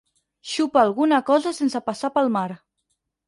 Xopar 0.51 0.81
alguna 0.85 1.19
cosa 1.29 1.53
sense 1.59 1.81
passar 1.91 2.11
pel 2.17 2.27
mar. 2.39 2.47